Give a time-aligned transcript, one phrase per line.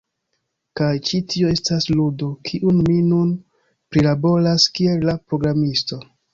[0.79, 3.37] Kaj ĉi tio estas ludo, kiun mi nun
[3.93, 6.05] prilaboras kiel la programisto.